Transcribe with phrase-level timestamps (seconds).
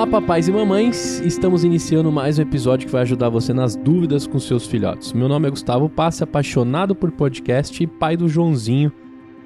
[0.00, 1.20] Olá, papais e mamães!
[1.20, 5.12] Estamos iniciando mais um episódio que vai ajudar você nas dúvidas com seus filhotes.
[5.12, 8.90] Meu nome é Gustavo Passe, apaixonado por podcast e pai do Joãozinho,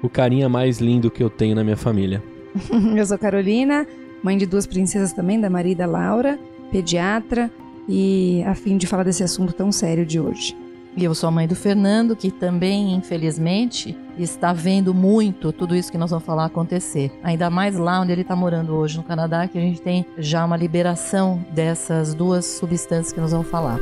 [0.01, 2.23] o carinha mais lindo que eu tenho na minha família.
[2.95, 3.85] eu sou Carolina,
[4.23, 6.39] mãe de duas princesas também, da Maria e da Laura,
[6.71, 7.51] pediatra
[7.85, 10.55] e a fim de falar desse assunto tão sério de hoje.
[10.95, 15.91] E eu sou a mãe do Fernando, que também, infelizmente, está vendo muito tudo isso
[15.91, 17.11] que nós vamos falar acontecer.
[17.23, 20.45] Ainda mais lá onde ele está morando hoje, no Canadá, que a gente tem já
[20.45, 23.79] uma liberação dessas duas substâncias que nós vamos falar.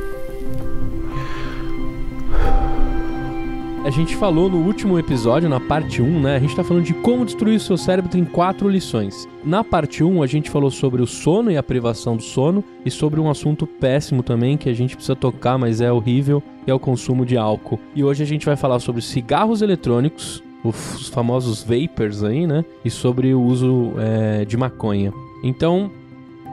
[3.84, 6.36] A gente falou no último episódio, na parte 1, né?
[6.36, 9.28] A gente tá falando de como destruir o seu cérebro em quatro lições.
[9.44, 12.90] Na parte 1, a gente falou sobre o sono e a privação do sono e
[12.90, 16.74] sobre um assunto péssimo também que a gente precisa tocar, mas é horrível, que é
[16.74, 17.78] o consumo de álcool.
[17.94, 22.64] E hoje a gente vai falar sobre cigarros eletrônicos, os famosos vapors aí, né?
[22.84, 25.12] E sobre o uso é, de maconha.
[25.42, 25.90] Então,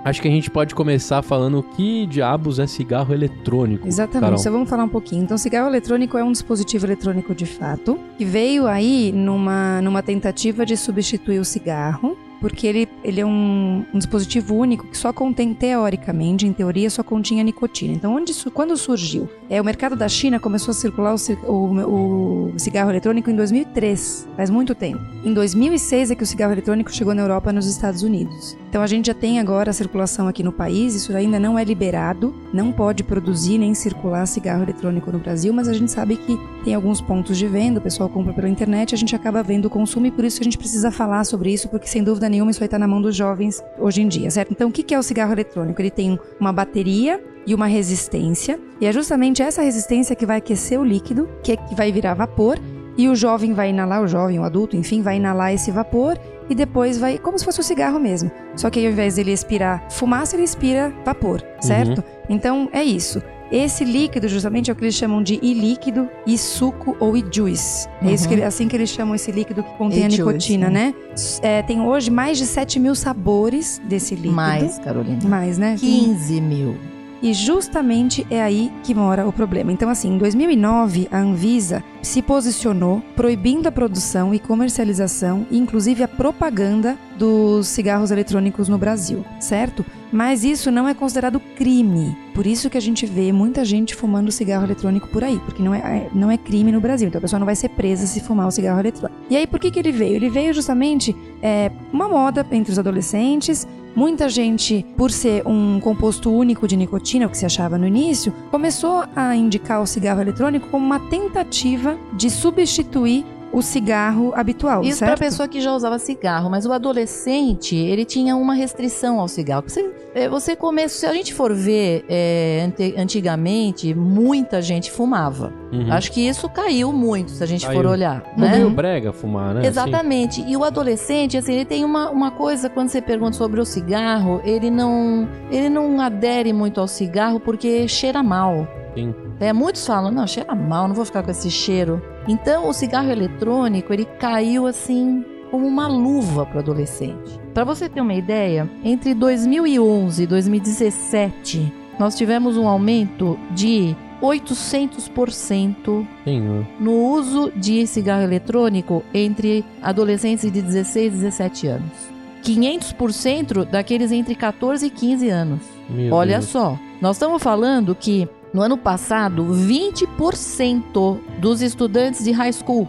[0.03, 3.87] Acho que a gente pode começar falando que diabos é cigarro eletrônico.
[3.87, 4.39] Exatamente, Carol.
[4.39, 5.23] então vamos falar um pouquinho.
[5.23, 10.65] Então, cigarro eletrônico é um dispositivo eletrônico de fato, que veio aí numa, numa tentativa
[10.65, 15.53] de substituir o cigarro porque ele, ele é um, um, dispositivo único que só contém,
[15.53, 17.93] teoricamente, em teoria, só continha nicotina.
[17.93, 19.29] Então, onde quando surgiu?
[19.47, 24.27] É, o mercado da China começou a circular o, o, o, cigarro eletrônico em 2003,
[24.35, 24.99] faz muito tempo.
[25.23, 28.57] Em 2006 é que o cigarro eletrônico chegou na Europa e nos Estados Unidos.
[28.71, 31.63] Então, a gente já tem agora a circulação aqui no país, isso ainda não é
[31.65, 36.39] liberado, não pode produzir nem circular cigarro eletrônico no Brasil, mas a gente sabe que
[36.63, 39.69] tem alguns pontos de venda, o pessoal compra pela internet, a gente acaba vendo o
[39.69, 42.61] consumo e por isso a gente precisa falar sobre isso, porque sem dúvida nenhuma isso
[42.61, 44.53] vai estar na mão dos jovens hoje em dia, certo?
[44.53, 45.81] Então, o que é o cigarro eletrônico?
[45.81, 50.79] Ele tem uma bateria e uma resistência, e é justamente essa resistência que vai aquecer
[50.79, 52.57] o líquido, que, é que vai virar vapor,
[52.97, 56.17] e o jovem vai inalar, o jovem, o adulto, enfim, vai inalar esse vapor
[56.51, 58.29] e depois vai, como se fosse um cigarro mesmo.
[58.57, 61.99] Só que ao invés dele expirar fumaça, ele expira vapor, certo?
[61.99, 62.03] Uhum.
[62.29, 63.23] Então é isso.
[63.49, 67.87] Esse líquido, justamente, é o que eles chamam de e-líquido, e-suco ou e-juice.
[68.01, 68.09] Uhum.
[68.09, 68.45] É isso que, uhum.
[68.45, 70.93] assim que eles chamam esse líquido que contém a nicotina, né?
[71.41, 74.33] É, tem hoje mais de 7 mil sabores desse líquido.
[74.33, 75.19] Mais, Carolina.
[75.23, 75.75] Mais, né?
[75.79, 76.77] 15 mil.
[77.21, 79.71] E justamente é aí que mora o problema.
[79.71, 86.07] Então, assim, em 2009, a Anvisa se posicionou proibindo a produção e comercialização, inclusive a
[86.07, 89.85] propaganda dos cigarros eletrônicos no Brasil, certo?
[90.11, 92.17] Mas isso não é considerado crime.
[92.33, 95.73] Por isso que a gente vê muita gente fumando cigarro eletrônico por aí, porque não
[95.73, 97.07] é, é não é crime no Brasil.
[97.07, 99.21] Então a pessoa não vai ser presa se fumar o cigarro eletrônico.
[99.29, 100.15] E aí, por que, que ele veio?
[100.15, 106.31] Ele veio justamente é, uma moda entre os adolescentes, Muita gente, por ser um composto
[106.31, 110.69] único de nicotina, o que se achava no início, começou a indicar o cigarro eletrônico
[110.69, 116.49] como uma tentativa de substituir o cigarro habitual, Isso para pessoa que já usava cigarro,
[116.49, 119.63] mas o adolescente, ele tinha uma restrição ao cigarro.
[119.67, 125.53] Você, é, você começa, se a gente for ver é, antigamente, muita gente fumava.
[125.71, 125.91] Uhum.
[125.91, 127.81] Acho que isso caiu muito, se a gente caiu.
[127.81, 128.23] for olhar.
[128.37, 128.65] Não né?
[128.69, 129.65] brega fumar, né?
[129.65, 130.41] Exatamente.
[130.41, 130.51] Assim.
[130.51, 134.41] E o adolescente, assim, ele tem uma, uma coisa, quando você pergunta sobre o cigarro,
[134.43, 138.67] ele não, ele não adere muito ao cigarro porque cheira mal.
[138.95, 139.13] Sim.
[139.39, 142.01] É, muitos falam, não, cheira mal, não vou ficar com esse cheiro.
[142.27, 147.39] Então, o cigarro eletrônico, ele caiu assim como uma luva para o adolescente.
[147.53, 156.07] Para você ter uma ideia, entre 2011 e 2017, nós tivemos um aumento de 800%
[156.23, 156.65] Sim.
[156.79, 162.11] no uso de cigarro eletrônico entre adolescentes de 16 e 17 anos.
[162.43, 165.61] 500% daqueles entre 14 e 15 anos.
[165.89, 166.49] Meu Olha Deus.
[166.49, 172.87] só, nós estamos falando que no ano passado, 20% dos estudantes de high school,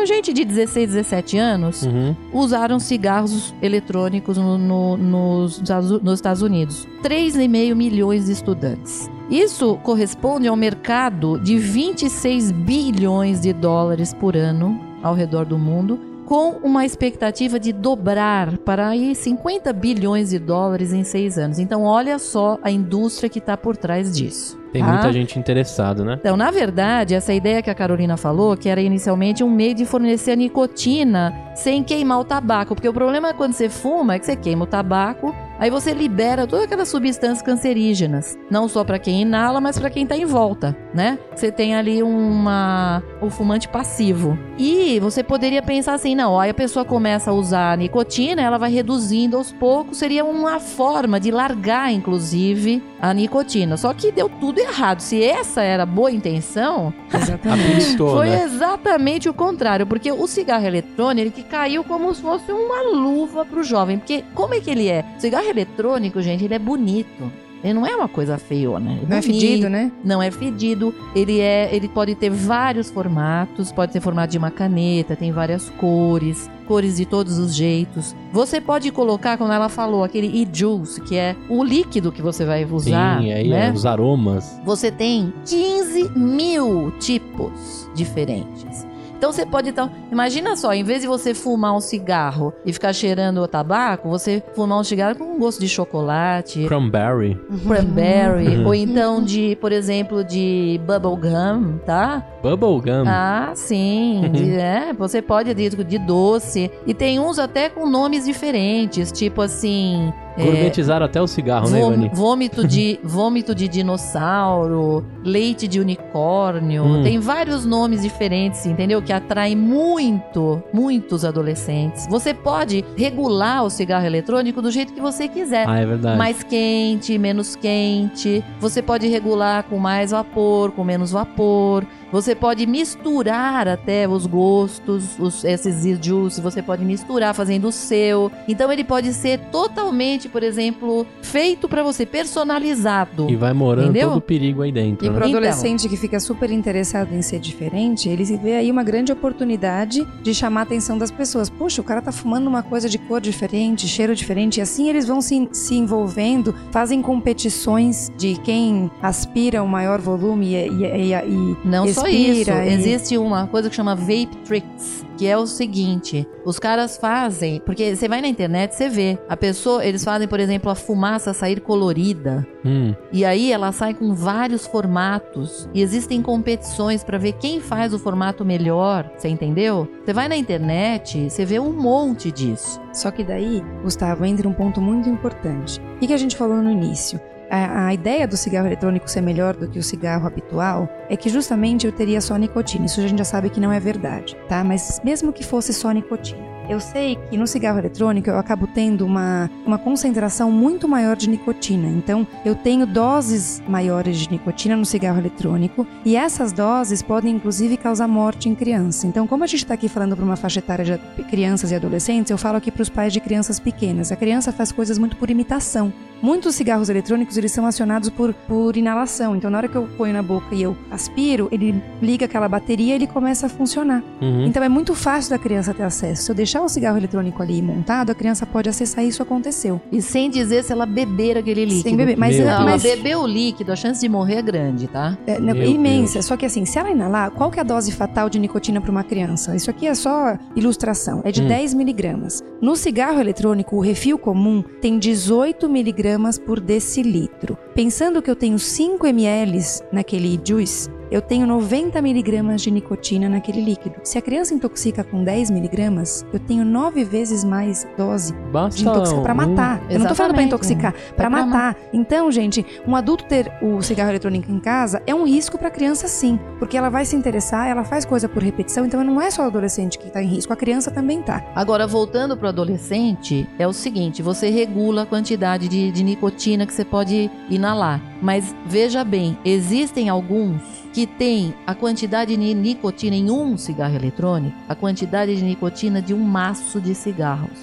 [0.00, 2.16] a gente de 16, 17 anos, uhum.
[2.32, 5.62] usaram cigarros eletrônicos no, no, nos,
[6.02, 6.88] nos Estados Unidos.
[7.02, 9.10] 3,5 milhões de estudantes.
[9.28, 16.09] Isso corresponde ao mercado de 26 bilhões de dólares por ano ao redor do mundo
[16.30, 21.58] com uma expectativa de dobrar para aí 50 bilhões de dólares em seis anos.
[21.58, 24.56] Então, olha só a indústria que está por trás disso.
[24.72, 25.12] Tem muita ah.
[25.12, 26.18] gente interessada, né?
[26.20, 29.84] Então, na verdade, essa ideia que a Carolina falou, que era inicialmente um meio de
[29.84, 32.76] fornecer a nicotina sem queimar o tabaco.
[32.76, 35.92] Porque o problema é quando você fuma é que você queima o tabaco, Aí você
[35.92, 40.24] libera todas aquelas substâncias cancerígenas, não só para quem inala, mas para quem tá em
[40.24, 41.18] volta, né?
[41.36, 44.38] Você tem ali uma o fumante passivo.
[44.56, 48.56] E você poderia pensar assim, não, aí a pessoa começa a usar a nicotina, ela
[48.56, 53.76] vai reduzindo aos poucos, seria uma forma de largar inclusive a nicotina.
[53.76, 55.00] Só que deu tudo errado.
[55.00, 57.96] Se essa era a boa intenção, exatamente.
[57.98, 58.44] foi né?
[58.44, 63.44] exatamente o contrário, porque o cigarro eletrônico ele que caiu como se fosse uma luva
[63.44, 65.04] pro jovem, porque como é que ele é?
[65.16, 67.30] O cigarro eletrônico, gente, ele é bonito.
[67.62, 68.98] Ele não é uma coisa feiona.
[69.06, 69.92] Não é fedido, né?
[70.02, 70.94] Não é fedido.
[71.14, 75.68] Ele é, ele pode ter vários formatos, pode ter formato de uma caneta, tem várias
[75.70, 78.16] cores, cores de todos os jeitos.
[78.32, 82.64] Você pode colocar, quando ela falou, aquele e-juice, que é o líquido que você vai
[82.64, 83.20] usar.
[83.20, 83.68] Sim, aí né?
[83.68, 84.58] é os aromas.
[84.64, 88.86] Você tem 15 mil tipos diferentes.
[89.20, 92.94] Então você pode então, imagina só, em vez de você fumar um cigarro e ficar
[92.94, 98.66] cheirando o tabaco, você fumar um cigarro com um gosto de chocolate, cranberry, cranberry, uhum.
[98.66, 102.26] ou então de, por exemplo, de bubble gum, tá?
[102.42, 103.04] Bubble gum.
[103.06, 108.24] Ah, sim, de, é, você pode de, de doce e tem uns até com nomes
[108.24, 112.10] diferentes, tipo assim, Gourmetizaram é, até o cigarro, né, Ivani?
[112.12, 116.84] Vômito de, vômito de dinossauro, leite de unicórnio.
[116.84, 117.02] Hum.
[117.02, 119.02] Tem vários nomes diferentes, entendeu?
[119.02, 122.06] Que atraem muito, muitos adolescentes.
[122.08, 125.68] Você pode regular o cigarro eletrônico do jeito que você quiser.
[125.68, 126.18] Ah, é verdade.
[126.18, 128.44] Mais quente, menos quente.
[128.60, 131.86] Você pode regular com mais vapor, com menos vapor.
[132.12, 138.32] Você pode misturar até os gostos, os, esses juices, você pode misturar fazendo o seu.
[138.48, 143.28] Então ele pode ser totalmente, por exemplo, feito para você, personalizado.
[143.30, 144.08] E vai morando entendeu?
[144.08, 145.06] todo o perigo aí dentro.
[145.06, 145.16] E né?
[145.16, 145.90] pro adolescente então.
[145.90, 150.60] que fica super interessado em ser diferente, ele vê aí uma grande oportunidade de chamar
[150.60, 151.48] a atenção das pessoas.
[151.48, 155.06] Poxa, o cara tá fumando uma coisa de cor diferente, cheiro diferente, e assim eles
[155.06, 161.12] vão se, se envolvendo, fazem competições de quem aspira o maior volume e, e, e,
[161.12, 162.50] e não só isso.
[162.50, 162.68] E...
[162.72, 167.94] Existe uma coisa que chama Vape Tricks, que é o seguinte: os caras fazem, porque
[167.94, 169.18] você vai na internet, você vê.
[169.28, 172.46] A pessoa, eles fazem, por exemplo, a fumaça sair colorida.
[172.64, 172.94] Hum.
[173.12, 175.68] E aí ela sai com vários formatos.
[175.74, 179.10] E existem competições para ver quem faz o formato melhor.
[179.14, 179.86] Você entendeu?
[180.02, 182.80] Você vai na internet, você vê um monte disso.
[182.90, 185.78] Só que daí, Gustavo, entra um ponto muito importante.
[185.96, 187.20] O que a gente falou no início?
[187.50, 191.28] A, a, ideia do cigarro eletrônico ser melhor do que o cigarro habitual é que
[191.28, 192.86] justamente eu teria só nicotina.
[192.86, 194.62] Isso a gente já sabe que não é verdade, tá?
[194.62, 196.50] Mas mesmo que fosse só nicotina.
[196.70, 201.28] Eu sei que no cigarro eletrônico eu acabo tendo uma, uma concentração muito maior de
[201.28, 201.88] nicotina.
[201.88, 207.76] Então, eu tenho doses maiores de nicotina no cigarro eletrônico e essas doses podem inclusive
[207.76, 209.04] causar morte em criança.
[209.08, 210.84] Então, como a gente está aqui falando para uma faixa etária
[211.16, 214.12] de crianças e adolescentes, eu falo aqui para os pais de crianças pequenas.
[214.12, 215.92] A criança faz coisas muito por imitação.
[216.22, 219.34] Muitos cigarros eletrônicos eles são acionados por, por inalação.
[219.34, 222.92] Então, na hora que eu ponho na boca e eu aspiro, ele liga aquela bateria
[222.92, 224.02] e ele começa a funcionar.
[224.20, 224.44] Uhum.
[224.44, 226.24] Então, é muito fácil da criança ter acesso.
[226.24, 229.80] Se eu deixar o cigarro eletrônico ali montado, a criança pode acessar isso aconteceu.
[229.90, 231.82] E sem dizer se ela beber aquele líquido.
[231.82, 232.82] Sem beber, mas, não, mas...
[232.82, 235.16] beber o líquido, a chance de morrer é grande, tá?
[235.26, 236.14] É, imensa.
[236.14, 236.26] Deus.
[236.26, 238.90] Só que assim, se ela inalar, qual que é a dose fatal de nicotina para
[238.90, 239.56] uma criança?
[239.56, 241.22] Isso aqui é só ilustração.
[241.24, 241.48] É de hum.
[241.48, 242.42] 10 miligramas.
[242.60, 247.56] No cigarro eletrônico, o refil comum tem 18 miligramas miligramas por decilitro.
[247.74, 249.60] Pensando que eu tenho 5 ml
[249.92, 253.96] naquele juice, eu tenho 90 miligramas de nicotina naquele líquido.
[254.04, 258.88] Se a criança intoxica com 10 miligramas, eu tenho 9 vezes mais dose Basta de
[258.88, 259.82] intoxicar para matar.
[259.82, 259.90] Um...
[259.90, 261.76] Eu não tô falando para intoxicar, é para matar.
[261.92, 265.70] Então, gente, um adulto ter o cigarro eletrônico em casa é um risco para a
[265.70, 269.30] criança sim, porque ela vai se interessar, ela faz coisa por repetição, então não é
[269.30, 271.44] só o adolescente que está em risco, a criança também tá.
[271.56, 276.66] Agora, voltando para o adolescente, é o seguinte, você regula a quantidade de, de nicotina
[276.66, 278.00] que você pode inalar.
[278.20, 280.60] Mas veja bem, existem alguns
[280.92, 286.12] que tem a quantidade de nicotina em um cigarro eletrônico, a quantidade de nicotina de
[286.12, 287.58] um maço de cigarros.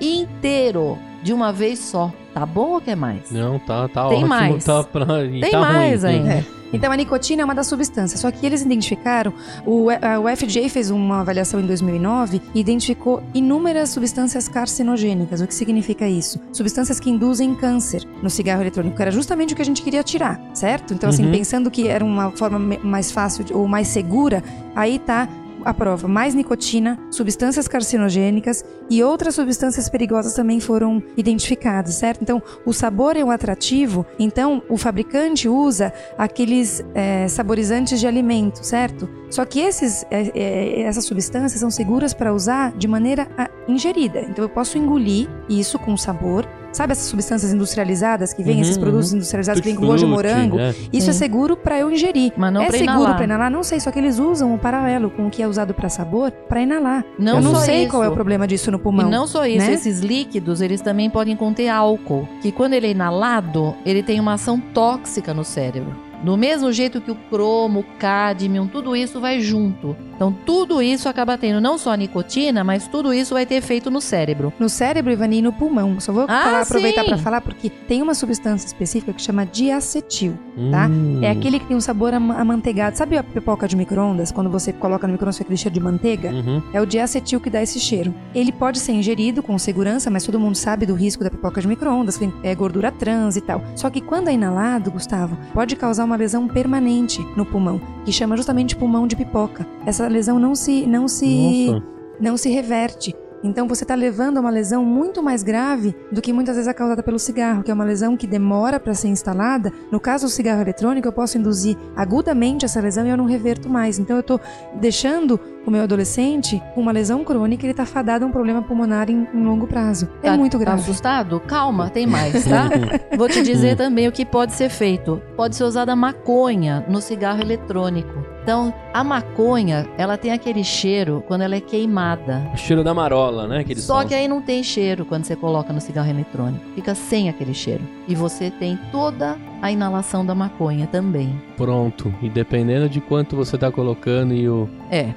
[0.00, 2.12] Inteiro de uma vez só.
[2.32, 3.30] Tá bom ou quer mais?
[3.30, 4.28] Não, tá, tá Tem ótimo.
[4.28, 4.64] Mais.
[4.64, 5.06] Tá pra...
[5.06, 6.12] Tem tá mais ruim.
[6.12, 6.32] ainda.
[6.32, 6.44] É.
[6.72, 9.32] Então a nicotina é uma das substâncias, só que eles identificaram,
[9.66, 15.40] o, a, o FDA fez uma avaliação em 2009 e identificou inúmeras substâncias carcinogênicas.
[15.40, 16.38] O que significa isso?
[16.52, 20.40] Substâncias que induzem câncer no cigarro eletrônico, era justamente o que a gente queria tirar,
[20.54, 20.94] certo?
[20.94, 21.32] Então assim, uhum.
[21.32, 24.42] pensando que era uma forma mais fácil ou mais segura,
[24.74, 25.28] aí tá
[25.64, 32.22] a prova mais nicotina, substâncias carcinogênicas e outras substâncias perigosas também foram identificadas, certo?
[32.22, 38.64] Então, o sabor é um atrativo, então o fabricante usa aqueles é, saborizantes de alimento,
[38.64, 39.08] certo?
[39.30, 43.28] Só que esses, é, é, essas substâncias são seguras para usar de maneira
[43.68, 44.20] ingerida.
[44.22, 48.78] Então, eu posso engolir isso com sabor sabe essas substâncias industrializadas que vêm, Uhum, esses
[48.78, 49.16] produtos uhum.
[49.18, 50.56] industrializados que vêm com gosto de morango?
[50.56, 50.74] né?
[50.92, 52.32] Isso é seguro pra eu ingerir.
[52.36, 53.50] Mas não é pra seguro pra inalar?
[53.50, 56.30] Não sei, só que eles usam o paralelo com o que é usado pra sabor
[56.30, 57.04] pra inalar.
[57.18, 57.90] Não eu não só sei isso.
[57.90, 59.08] qual é o problema disso no pulmão.
[59.08, 59.72] E não só isso, né?
[59.74, 64.34] esses líquidos, eles também podem conter álcool, que quando ele é inalado, ele tem uma
[64.34, 66.09] ação tóxica no cérebro.
[66.22, 69.96] Do mesmo jeito que o cromo, o cádmio, tudo isso vai junto.
[70.14, 73.90] Então, tudo isso acaba tendo não só a nicotina, mas tudo isso vai ter efeito
[73.90, 74.52] no cérebro.
[74.58, 75.98] No cérebro, Ivani, e no pulmão.
[75.98, 80.34] Só vou Ah, falar- aproveitar pra falar porque tem uma substância específica que chama diacetil.
[80.70, 80.88] Tá?
[80.88, 81.20] Hum.
[81.22, 82.98] É aquele que tem um sabor ama- amanteigado.
[82.98, 84.30] Sabe a pipoca de micro-ondas?
[84.30, 86.30] Quando você coloca no micro-ondas fica aquele cheiro de manteiga?
[86.30, 86.62] Uhum.
[86.74, 88.14] É o diacetil que dá esse cheiro.
[88.34, 91.66] Ele pode ser ingerido com segurança, mas todo mundo sabe do risco da pipoca de
[91.68, 93.62] micro-ondas, que é gordura trans e tal.
[93.74, 98.36] Só que quando é inalado, Gustavo, pode causar uma lesão permanente no pulmão, que chama
[98.36, 99.66] justamente pulmão de pipoca.
[99.86, 101.86] Essa lesão não se não se Nossa.
[102.20, 103.14] não se reverte.
[103.42, 106.74] Então você está levando a uma lesão muito mais grave do que muitas vezes é
[106.74, 109.72] causada pelo cigarro, que é uma lesão que demora para ser instalada.
[109.90, 113.68] No caso do cigarro eletrônico, eu posso induzir agudamente essa lesão e eu não reverto
[113.68, 113.98] mais.
[113.98, 114.38] Então eu estou
[114.78, 119.10] deixando o meu adolescente com uma lesão crônica, ele está fadado a um problema pulmonar
[119.10, 120.08] em, em longo prazo.
[120.22, 120.80] É Tá- muito Tá grave.
[120.82, 121.40] assustado?
[121.40, 122.68] Calma, tem mais, tá?
[123.16, 125.20] Vou te dizer também o que pode ser feito.
[125.36, 128.24] Pode ser usada maconha no cigarro eletrônico.
[128.42, 132.42] Então, a maconha, ela tem aquele cheiro quando ela é queimada.
[132.54, 133.62] O cheiro da marola, né?
[133.62, 134.08] Que eles Só falam.
[134.08, 136.64] que aí não tem cheiro quando você coloca no cigarro eletrônico.
[136.74, 137.82] Fica sem aquele cheiro.
[138.08, 141.40] E você tem toda a inalação da maconha também.
[141.56, 142.12] Pronto.
[142.22, 144.68] E dependendo de quanto você tá colocando e o.
[144.90, 145.12] É.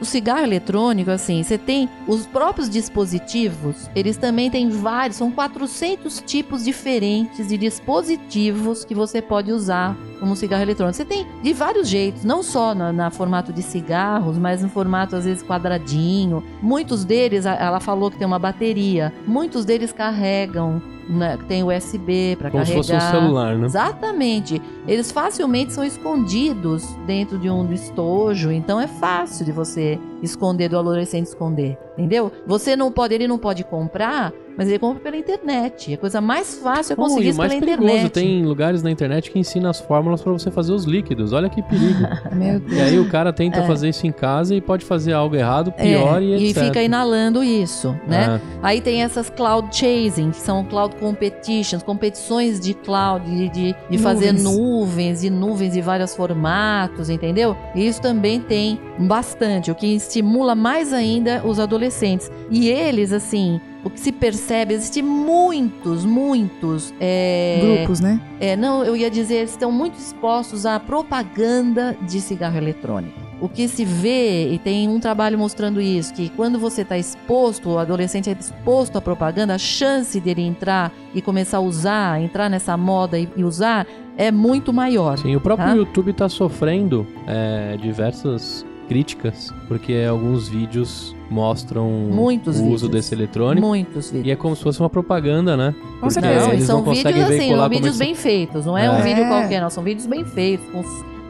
[0.00, 6.22] O cigarro eletrônico, assim, você tem os próprios dispositivos, eles também têm vários, são 400
[6.24, 10.96] tipos diferentes de dispositivos que você pode usar como cigarro eletrônico.
[10.96, 15.16] Você tem de vários jeitos, não só na, na formato de cigarros, mas no formato
[15.16, 16.44] às vezes quadradinho.
[16.62, 22.50] Muitos deles, ela falou que tem uma bateria, muitos deles carregam, né, tem USB para
[22.50, 22.82] Como carregar.
[22.82, 23.66] se fosse um celular, né?
[23.66, 24.60] Exatamente.
[24.86, 30.78] Eles facilmente são escondidos dentro de um estojo, então é fácil de você esconder do
[30.78, 32.32] adolescente esconder, entendeu?
[32.46, 35.94] Você não pode, ele não pode comprar, mas ele compra pela internet.
[35.94, 38.12] A coisa mais fácil é conseguir e o isso mais pela perigoso, internet.
[38.12, 41.32] tem lugares na internet que ensinam as fórmulas pra você fazer os líquidos.
[41.32, 42.00] Olha que perigo.
[42.34, 42.72] Meu Deus.
[42.72, 43.66] e aí o cara tenta É.
[43.66, 46.64] fazer isso em casa e pode fazer algo errado, É, pior e e etc.
[46.64, 48.40] fica inalando isso, né?
[48.42, 48.58] É.
[48.62, 53.98] Aí tem essas cloud chasing, que são cloud competitions, competições de cloud, de, de, de
[53.98, 54.44] fazer Nuvens.
[54.58, 57.56] nuvens e nuvens de vários formatos, entendeu?
[57.74, 62.30] E isso também tem bastante, o que estimula mais ainda os adolescentes.
[62.50, 66.92] E eles, assim, o que se percebe, existem muitos, muitos.
[66.98, 68.20] é, Grupos, né?
[68.40, 73.22] é, não, eu ia dizer, eles estão muito expostos à propaganda de cigarro eletrônico.
[73.40, 77.70] O que se vê, e tem um trabalho mostrando isso, que quando você está exposto,
[77.70, 82.48] o adolescente é exposto à propaganda, a chance dele entrar e começar a usar, entrar
[82.48, 83.86] nessa moda e, e usar,
[84.16, 85.18] é muito maior.
[85.18, 85.74] Sim, o próprio Tá?
[85.74, 92.82] YouTube tá sofrendo é, diversas críticas, porque alguns vídeos mostram Muitos o vídeos.
[92.82, 93.66] uso desse eletrônico.
[93.66, 94.26] Muitos vídeos.
[94.26, 95.74] E é como se fosse uma propaganda, né?
[96.00, 96.40] Com Porque certeza.
[96.40, 98.94] Não, e eles são não vídeos assim, são vídeos eles- bem feitos, não é, um
[98.96, 99.02] É.
[99.02, 99.28] vídeo É.
[99.28, 100.84] qualquer, não, são vídeos bem feitos, com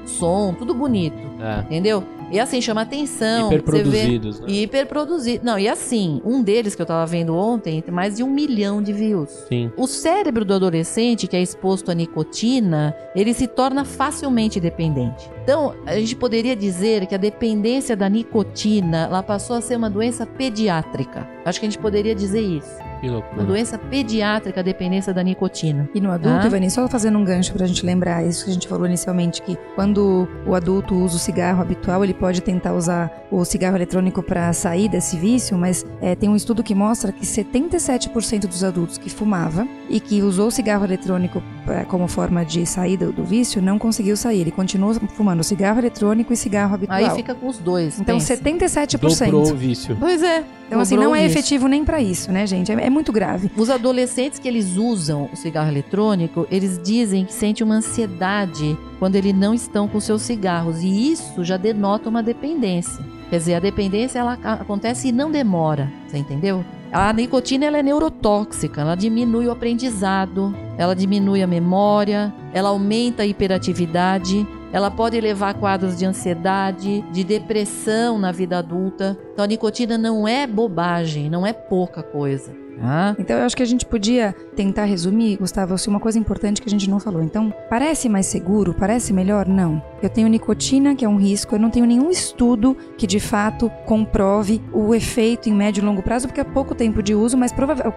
[0.06, 2.04] som, tudo bonito, É, entendeu?
[2.31, 3.49] E assim, chama atenção.
[3.50, 4.47] você vê- hiperproduzidos, né?
[4.49, 5.45] E hiperproduzido.
[5.45, 8.83] Não, e assim, um deles que eu tava vendo ontem tem mais de um milhão
[8.83, 9.31] de views.
[9.49, 9.71] Sim.
[9.76, 15.31] O cérebro do adolescente que é exposto à nicotina, ele se torna facilmente dependente.
[15.43, 19.90] Então, a gente poderia dizer que a dependência da nicotina, ela passou a ser uma
[19.90, 21.28] doença pediátrica.
[21.45, 22.77] Acho que a gente poderia dizer isso.
[23.01, 23.45] Que Uma loucura.
[23.45, 25.89] doença pediátrica, a dependência da nicotina.
[25.95, 26.47] E no adulto.
[26.47, 29.57] Ivani, só fazendo um gancho pra gente lembrar isso que a gente falou inicialmente, que
[29.75, 34.53] quando o adulto usa o cigarro habitual, ele pode tentar usar o cigarro eletrônico para
[34.53, 39.11] sair desse vício, mas é, tem um estudo que mostra que 77% dos adultos que
[39.11, 43.79] fumava e que usou o cigarro eletrônico é, como forma de saída do vício não
[43.79, 44.41] conseguiu sair.
[44.41, 46.99] Ele continua fumando cigarro eletrônico e cigarro habitual.
[46.99, 48.01] Aí fica com os dois.
[48.01, 48.37] Então, pensa.
[48.37, 49.25] 77%.
[49.27, 49.97] Dobrou o vício.
[49.99, 50.45] Pois é.
[50.67, 51.29] Então, assim, dobrou não é.
[51.35, 52.71] Efetivo nem pra isso, né, gente?
[52.71, 53.50] É, é muito grave.
[53.57, 59.17] Os adolescentes que eles usam o cigarro eletrônico, eles dizem que sentem uma ansiedade quando
[59.17, 60.83] eles não estão com seus cigarros.
[60.83, 63.05] E isso já denota uma dependência.
[63.29, 65.91] Quer dizer, a dependência ela acontece e não demora.
[66.07, 66.64] Você entendeu?
[66.93, 73.25] A nicotina ela é neurotóxica, ela diminui o aprendizado, ela diminui a memória, ela aumenta
[73.25, 79.16] a hiperatividade, ela pode levar a quadros de ansiedade, de depressão na vida adulta.
[79.33, 82.50] Então a nicotina não é bobagem, não é pouca coisa.
[82.83, 83.14] Ah.
[83.16, 86.66] Então eu acho que a gente podia tentar resumir, Gustavo, se uma coisa importante que
[86.66, 87.23] a gente não falou.
[87.23, 88.75] Então, parece mais seguro?
[88.75, 89.47] Parece melhor?
[89.47, 89.81] Não.
[90.04, 93.70] Eu tenho nicotina, que é um risco, eu não tenho nenhum estudo que de fato
[93.87, 97.54] comprove o efeito em médio e longo prazo, porque é pouco tempo de uso, mas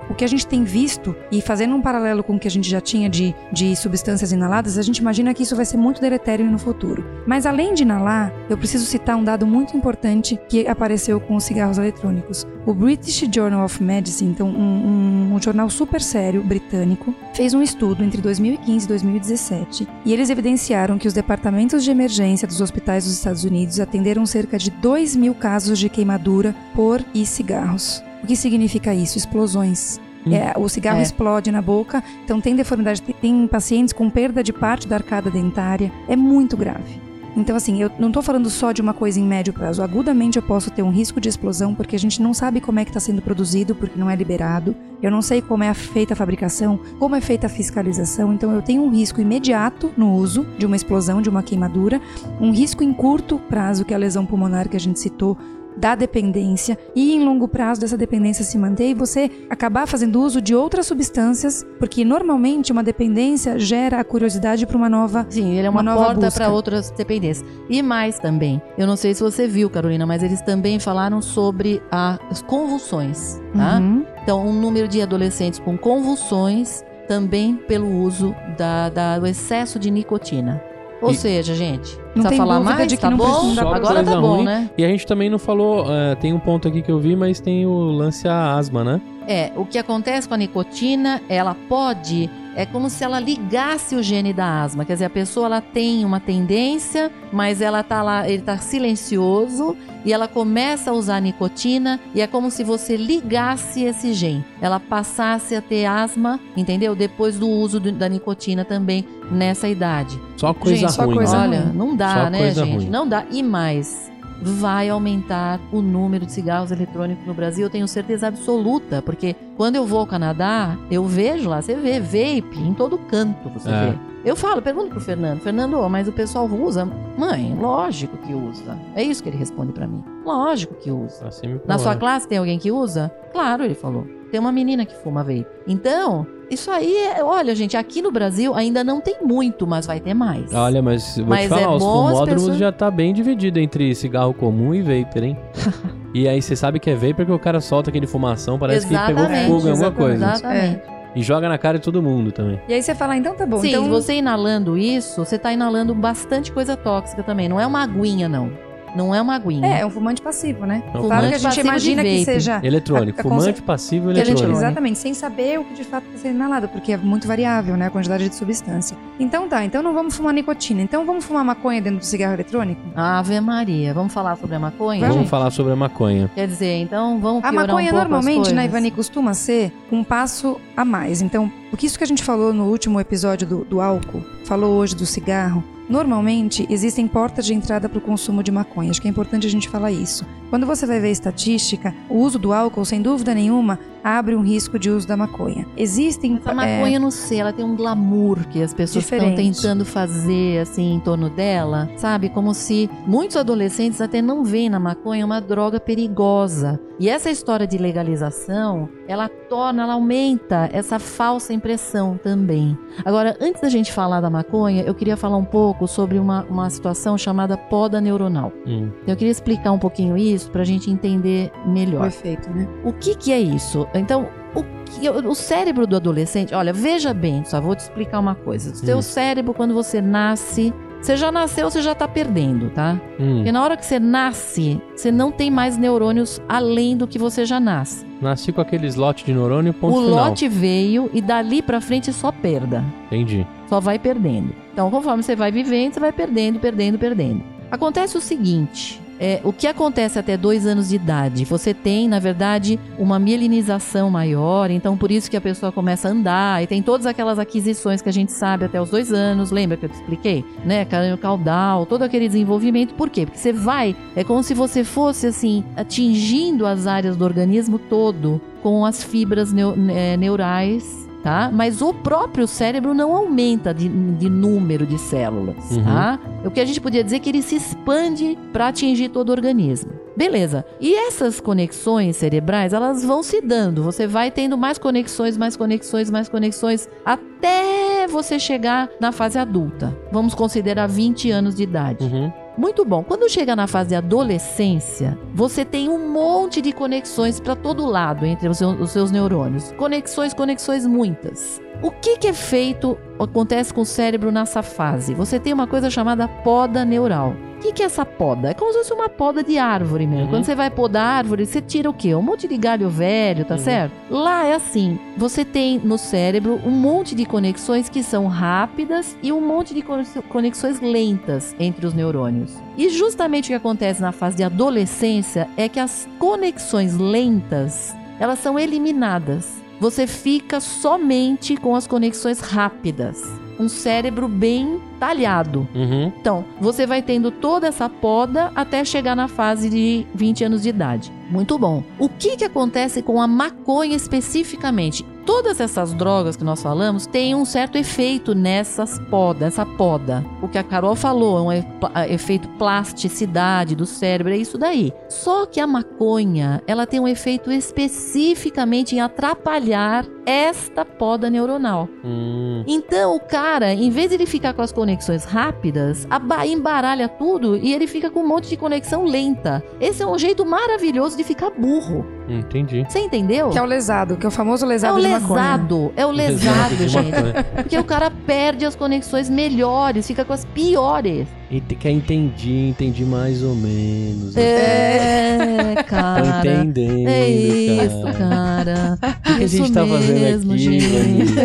[0.10, 2.70] o que a gente tem visto, e fazendo um paralelo com o que a gente
[2.70, 6.50] já tinha de, de substâncias inaladas, a gente imagina que isso vai ser muito deletério
[6.50, 7.04] no futuro.
[7.26, 11.44] Mas além de inalar, eu preciso citar um dado muito importante que apareceu com os
[11.44, 12.48] cigarros eletrônicos.
[12.66, 17.62] O British Journal of Medicine, então um um, um, jornal super sério britânico, fez um
[17.62, 23.06] estudo entre 2015 e 2017 e eles evidenciaram que os departamentos de emergência dos hospitais
[23.06, 28.04] dos Estados Unidos atenderam cerca de 2 mil casos de queimadura por e-cigarros.
[28.24, 29.18] O que significa isso?
[29.18, 30.00] Explosões.
[30.26, 30.34] Hum.
[30.34, 31.04] É, o cigarro é.
[31.04, 35.92] explode na boca, então tem deformidade, tem pacientes com perda de parte da arcada dentária.
[36.08, 37.07] É muito grave.
[37.38, 39.84] Então, assim, eu não estou falando só de uma coisa em médio prazo.
[39.84, 42.84] Agudamente eu posso ter um risco de explosão porque a gente não sabe como é
[42.84, 44.76] que está sendo produzido, porque não é liberado.
[45.04, 48.34] Eu não sei como é feita a fabricação, como é feita a fiscalização.
[48.34, 52.02] Então, eu tenho um risco imediato no uso de uma explosão, de uma queimadura,
[52.42, 55.38] um risco em curto prazo, que é a lesão pulmonar que a gente citou,
[55.78, 60.42] da dependência e em longo prazo dessa dependência se manter e você acabar fazendo uso
[60.42, 65.68] de outras substâncias, porque normalmente uma dependência gera a curiosidade para uma nova Sim, ele
[65.68, 67.48] é uma, uma porta para outras dependências.
[67.70, 71.82] E mais também, eu não sei se você viu, Carolina, mas eles também falaram sobre
[71.92, 73.78] as convulsões, tá?
[73.78, 74.06] Uhum.
[74.24, 79.90] Então, um número de adolescentes com convulsões também pelo uso da, da, do excesso de
[79.90, 80.62] nicotina.
[81.02, 81.16] Ou e...
[81.16, 82.88] seja, gente, não precisa falar mais?
[82.88, 83.54] De que tá não bom?
[83.60, 84.46] Agora tá bom, ruim.
[84.46, 84.70] né?
[84.78, 87.40] E a gente também não falou, uh, tem um ponto aqui que eu vi, mas
[87.40, 89.02] tem o lance a asma, né?
[89.28, 94.02] É, o que acontece com a nicotina, ela pode é como se ela ligasse o
[94.02, 94.84] gene da asma.
[94.84, 99.78] Quer dizer, a pessoa ela tem uma tendência, mas ela tá lá, ele tá silencioso
[100.08, 104.42] e ela começa a usar nicotina e é como se você ligasse esse gene.
[104.62, 106.96] Ela passasse a ter asma, entendeu?
[106.96, 110.18] Depois do uso do, da nicotina também nessa idade.
[110.38, 111.10] Só coisa gente, ruim.
[111.10, 111.58] Só coisa né?
[111.60, 112.76] Olha, não dá, só né, gente?
[112.76, 112.90] Ruim.
[112.90, 113.26] Não dá.
[113.30, 114.10] E mais,
[114.42, 119.76] vai aumentar o número de cigarros eletrônicos no Brasil, eu tenho certeza absoluta, porque quando
[119.76, 123.92] eu vou ao Canadá, eu vejo lá, você vê vape em todo canto, você é.
[123.92, 123.98] vê.
[124.28, 126.84] Eu falo, pergunto pro Fernando, Fernando, mas o pessoal usa?
[127.18, 128.78] Mãe, lógico que usa.
[128.94, 130.04] É isso que ele responde para mim.
[130.26, 131.30] Lógico que usa.
[131.30, 133.10] Assim Na sua classe tem alguém que usa?
[133.32, 134.06] Claro, ele falou.
[134.30, 135.48] Tem uma menina que fuma vape.
[135.66, 140.02] Então, isso aí, é, olha, gente, aqui no Brasil ainda não tem muito, mas vai
[140.02, 140.54] ter mais.
[140.54, 142.58] Olha, mas vou mas te falar, é os fumódromos pessoas...
[142.58, 145.38] já tá bem dividido entre cigarro comum e vapor, hein?
[146.14, 149.26] e aí você sabe que é vapor porque o cara solta aquele fumação, parece exatamente,
[149.26, 150.26] que pegou fogo em alguma coisa.
[150.26, 150.82] Exatamente.
[150.86, 150.97] É.
[151.18, 152.62] E joga na cara de todo mundo também.
[152.68, 153.58] E aí você fala, então tá bom.
[153.58, 153.90] Sim, então...
[153.90, 157.50] você inalando isso, você tá inalando bastante coisa tóxica também.
[157.50, 158.67] Não é uma aguinha, não.
[158.96, 159.66] Não é uma aguinha.
[159.66, 160.84] É, é um fumante passivo, né?
[160.94, 162.60] É um claro que a gente imagina que seja.
[162.64, 163.20] Eletrônico.
[163.20, 164.48] A, a fumante passivo eletrônico.
[164.48, 167.76] Gente, exatamente, sem saber o que de fato está sendo inalado, porque é muito variável,
[167.78, 167.88] né?
[167.88, 168.98] A quantidade de substância.
[169.20, 170.82] Então tá, então não vamos fumar nicotina.
[170.82, 172.82] Então vamos fumar maconha dentro do cigarro eletrônico?
[172.96, 173.94] Ave Maria.
[173.94, 175.02] Vamos falar sobre a maconha?
[175.02, 175.30] Vamos gente?
[175.30, 176.30] falar sobre a maconha.
[176.34, 180.84] Quer dizer, então vamos A maconha um normalmente, na Ivani, costuma ser um passo a
[180.84, 181.22] mais.
[181.22, 184.76] Então, o que isso que a gente falou no último episódio do, do álcool, falou
[184.76, 188.92] hoje do cigarro, Normalmente, existem portas de entrada para o consumo de maconha.
[188.92, 190.26] Acho que é importante a gente falar isso.
[190.50, 194.42] Quando você vai ver a estatística, o uso do álcool, sem dúvida nenhuma, abre um
[194.42, 195.66] risco de uso da maconha.
[195.76, 196.40] Existem.
[196.46, 200.60] A maconha, é, não sei, ela tem um glamour que as pessoas estão tentando fazer
[200.60, 202.30] assim em torno dela, sabe?
[202.30, 206.80] Como se muitos adolescentes até não veem na maconha uma droga perigosa.
[207.00, 212.76] E essa história de legalização, ela torna, ela aumenta essa falsa impressão também.
[213.06, 216.68] Agora, antes da gente falar da maconha, eu queria falar um pouco sobre uma, uma
[216.72, 218.52] situação chamada poda neuronal.
[218.66, 218.90] Hum.
[219.06, 222.04] Eu queria explicar um pouquinho isso para a gente entender melhor.
[222.04, 222.68] Perfeito, né?
[222.84, 223.88] O que, que é isso?
[223.94, 228.36] Então, o, que, o cérebro do adolescente, olha, veja bem, só vou te explicar uma
[228.36, 228.72] coisa.
[228.72, 229.02] O seu hum.
[229.02, 233.00] cérebro, quando você nasce, você já nasceu, você já tá perdendo, tá?
[233.20, 233.38] Hum.
[233.38, 237.46] Porque na hora que você nasce, você não tem mais neurônios além do que você
[237.46, 238.06] já nasce.
[238.22, 240.26] Nasci com aquele slot de neurônio, ponto O final.
[240.26, 242.84] lote veio e dali pra frente só perda.
[243.06, 243.46] Entendi.
[243.70, 244.54] Só vai perdendo.
[244.74, 247.44] Então, conforme você vai vivendo, você vai perdendo, perdendo, perdendo.
[247.70, 251.46] Acontece o seguinte: é, o que acontece até dois anos de idade?
[251.46, 256.12] Você tem, na verdade, uma mielinização maior, então por isso que a pessoa começa a
[256.12, 259.52] andar e tem todas aquelas aquisições que a gente sabe até os dois anos.
[259.52, 260.46] Lembra que eu te expliquei?
[260.64, 260.86] Né?
[260.86, 262.94] Crânio caudal, todo aquele desenvolvimento.
[262.94, 263.26] Por quê?
[263.26, 268.40] Porque você vai, é como se você fosse assim, atingindo as áreas do organismo todo
[268.62, 271.52] com as fibras neu, é, neurais tá?
[271.52, 275.84] Mas o próprio cérebro não aumenta de, de número de células, uhum.
[275.84, 276.18] tá?
[276.46, 279.32] O que a gente podia dizer é que ele se expande para atingir todo o
[279.34, 279.92] organismo.
[280.16, 280.66] Beleza.
[280.80, 283.84] E essas conexões cerebrais, elas vão se dando.
[283.84, 289.94] Você vai tendo mais conexões, mais conexões, mais conexões, até você chegar na fase adulta.
[290.14, 292.06] Vamos considerar 20 anos de idade.
[292.06, 292.32] Uhum.
[292.58, 293.04] Muito bom.
[293.04, 298.26] Quando chega na fase de adolescência, você tem um monte de conexões para todo lado
[298.26, 299.72] entre os seus, os seus, neurônios.
[299.74, 301.62] Conexões, conexões muitas.
[301.82, 305.14] O que, que é feito, acontece com o cérebro nessa fase?
[305.14, 307.36] Você tem uma coisa chamada poda neural.
[307.58, 308.50] O que, que, é essa poda?
[308.50, 310.26] É como se fosse uma poda de árvore mesmo.
[310.26, 310.30] Uhum.
[310.30, 312.14] Quando você vai podar árvore, você tira o quê?
[312.14, 313.60] Um monte de galho velho, tá uhum.
[313.60, 313.94] certo?
[314.12, 319.32] Lá é assim: você tem no cérebro um monte de conexões que são rápidas e
[319.32, 319.84] um monte de
[320.30, 322.54] conexões lentas entre os neurônios.
[322.78, 328.38] E justamente o que acontece na fase de adolescência é que as conexões lentas elas
[328.40, 329.67] são eliminadas.
[329.80, 333.22] Você fica somente com as conexões rápidas.
[333.60, 335.68] Um cérebro bem talhado.
[335.74, 336.12] Uhum.
[336.20, 340.70] Então, você vai tendo toda essa poda até chegar na fase de 20 anos de
[340.70, 341.12] idade.
[341.30, 341.84] Muito bom.
[342.00, 345.06] O que, que acontece com a maconha especificamente?
[345.26, 350.26] Todas essas drogas que nós falamos têm um certo efeito nessas podas, nessa poda.
[350.42, 354.94] O que a Carol falou, é um efeito plasticidade do cérebro, é isso daí.
[355.10, 361.90] Só que a maconha, ela tem um efeito especificamente em atrapalhar esta poda neuronal.
[362.06, 362.64] Hum.
[362.66, 366.08] Então, o cara, em vez de ele ficar com as conexões rápidas,
[366.48, 369.62] embaralha tudo e ele fica com um monte de conexão lenta.
[369.82, 372.17] Esse é um jeito maravilhoso de ficar burro.
[372.28, 372.86] Entendi.
[372.88, 373.50] Você entendeu?
[373.50, 376.12] Que é o lesado, que é o famoso lesado é o de lesado, É o
[376.12, 377.12] lesado, gente.
[377.56, 381.28] Porque o cara perde as conexões melhores, fica com as piores.
[381.50, 384.36] E quer entendi, entendi mais ou menos.
[384.36, 386.22] É, cara.
[386.22, 387.08] Tô entendendo.
[387.08, 388.98] É isso, cara.
[389.02, 391.40] O que, que a gente tá fazendo aqui, gente?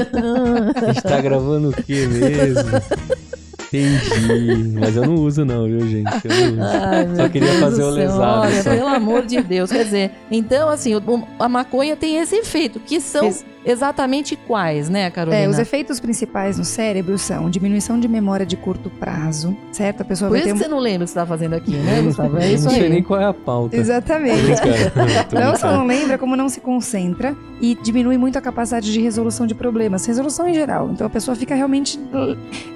[0.84, 2.70] A gente tá gravando o que mesmo?
[3.72, 4.78] Entendi.
[4.78, 6.10] Mas eu não uso, não, viu, gente?
[6.24, 8.42] Eu não Ai, Só queria Deus fazer o lesado.
[8.42, 9.70] Olha, pelo amor de Deus.
[9.70, 10.92] Quer dizer, então, assim,
[11.38, 13.26] a maconha tem esse efeito, que são.
[13.26, 15.42] Esse exatamente quais, né, Carolina?
[15.42, 20.02] É, os efeitos principais no cérebro são diminuição de memória de curto prazo, certo?
[20.02, 20.54] A pessoa Por vai isso ter...
[20.54, 22.38] que você não lembra o que você está fazendo aqui, né, Gustavo?
[22.38, 22.74] É isso aí.
[22.74, 23.76] Não sei nem qual é a pauta.
[23.76, 24.42] Exatamente.
[25.32, 29.46] não só não lembra, como não se concentra e diminui muito a capacidade de resolução
[29.46, 30.04] de problemas.
[30.04, 30.90] Resolução em geral.
[30.92, 31.98] Então a pessoa fica realmente